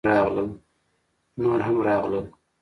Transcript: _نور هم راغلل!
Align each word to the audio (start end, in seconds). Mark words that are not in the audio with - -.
_نور 1.39 1.59
هم 1.67 1.75
راغلل! 1.87 2.25